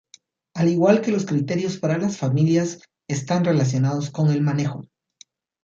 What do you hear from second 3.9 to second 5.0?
con el manejo.